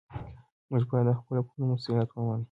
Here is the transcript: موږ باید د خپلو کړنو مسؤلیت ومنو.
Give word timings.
موږ 0.69 0.83
باید 0.89 1.05
د 1.09 1.17
خپلو 1.19 1.41
کړنو 1.47 1.65
مسؤلیت 1.73 2.09
ومنو. 2.11 2.39